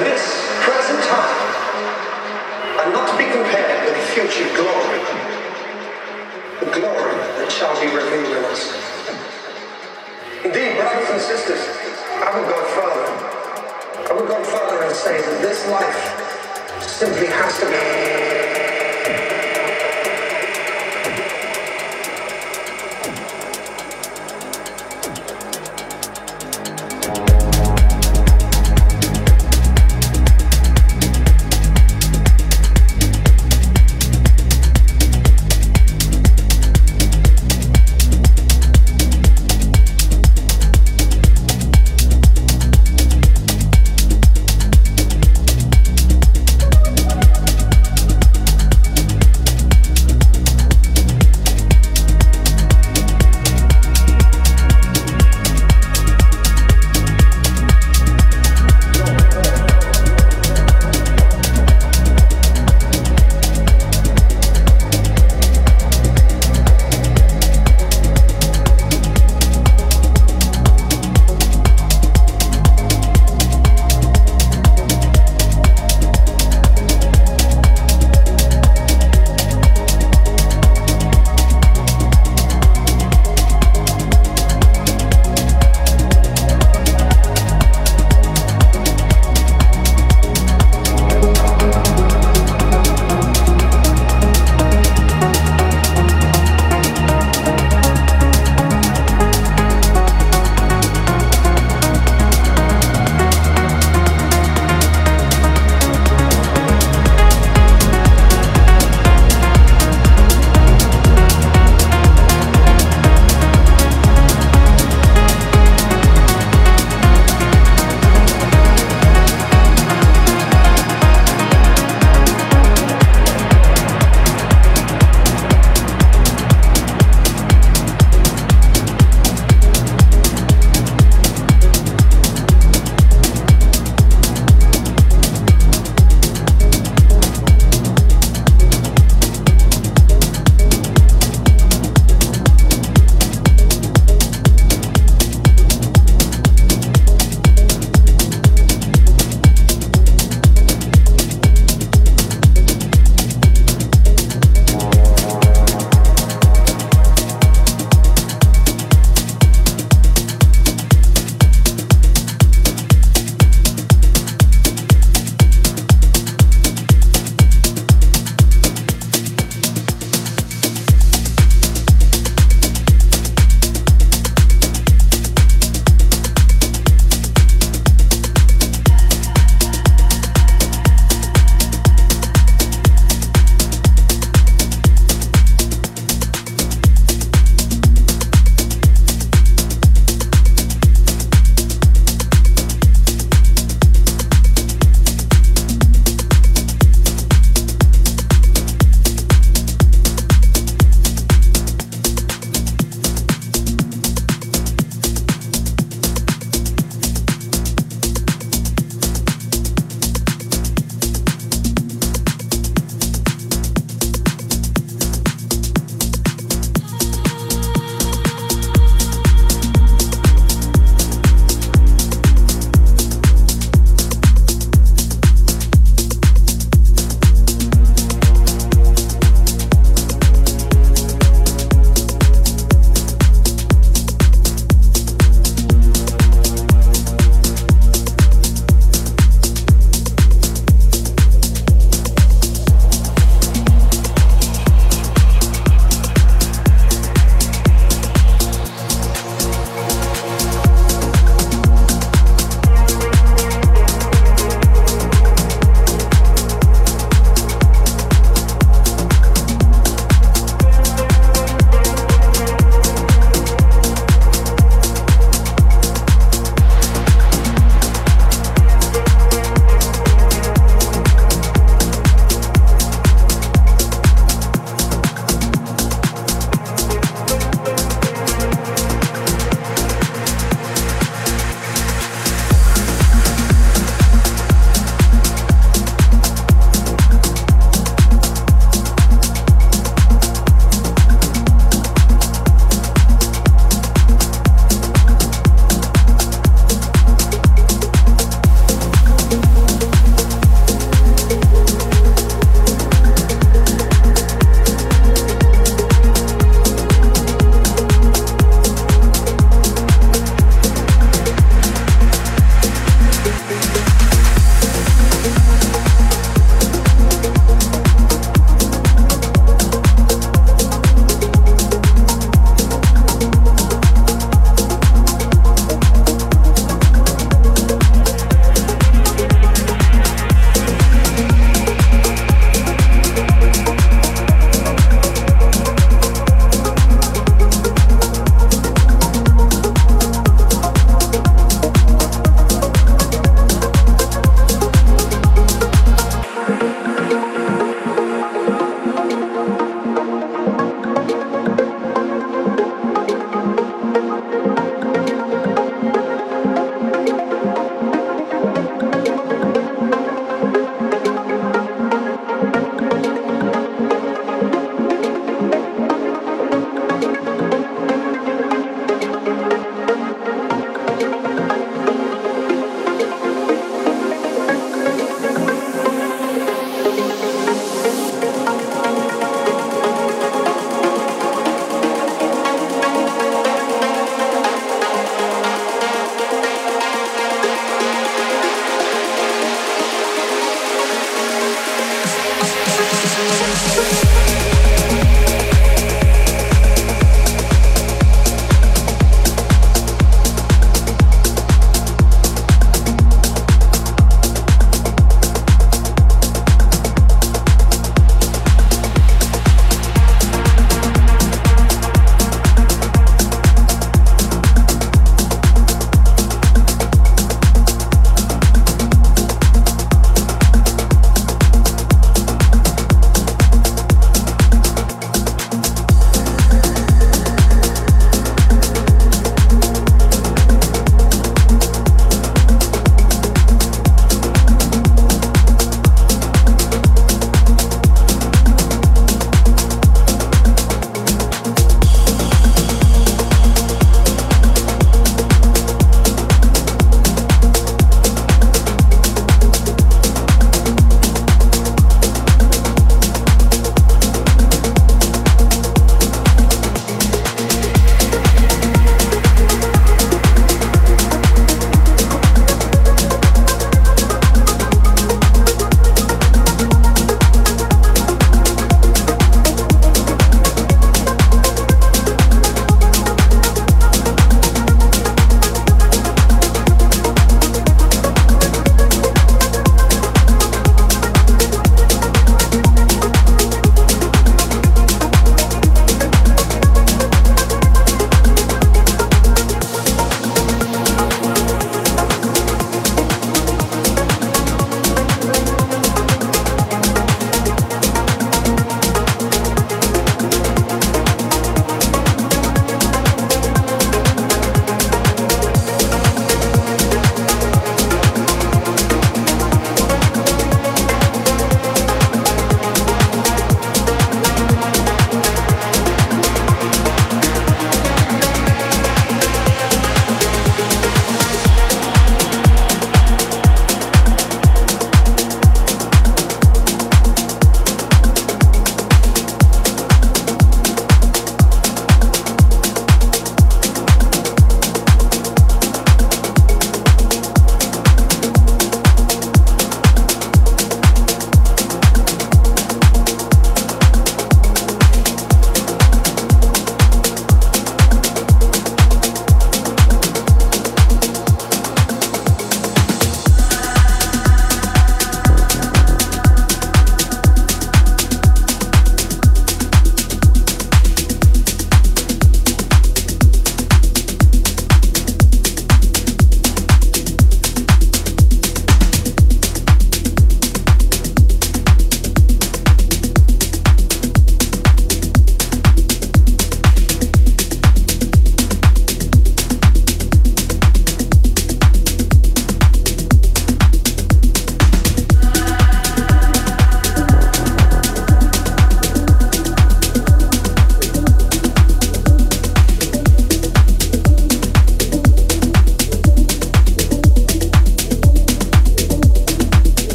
[0.00, 1.40] this present time
[2.80, 5.00] are not to be compared with future glory,
[6.60, 8.72] the glory that shall be revealed in us.
[10.42, 11.68] Indeed, brothers and sisters,
[12.16, 13.08] I would go further.
[14.08, 18.49] I would go further and say that this life simply has to be